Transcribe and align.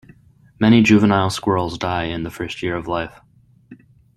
Many 0.59 0.81
juvenile 0.81 1.29
squirrels 1.29 1.77
die 1.77 2.05
in 2.05 2.23
the 2.23 2.31
first 2.31 2.63
year 2.63 2.75
of 2.75 2.87
life. 2.87 3.21